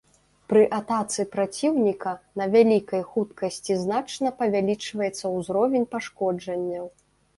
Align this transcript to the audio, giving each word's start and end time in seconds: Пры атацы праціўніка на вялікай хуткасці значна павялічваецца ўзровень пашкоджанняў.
Пры 0.51 0.61
атацы 0.77 1.25
праціўніка 1.35 2.13
на 2.41 2.47
вялікай 2.57 3.03
хуткасці 3.11 3.77
значна 3.85 4.33
павялічваецца 4.43 5.25
ўзровень 5.39 5.89
пашкоджанняў. 5.97 6.85